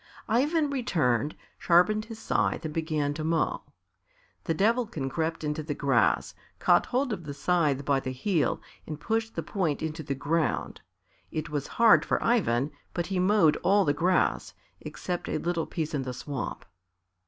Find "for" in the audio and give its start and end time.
12.03-12.17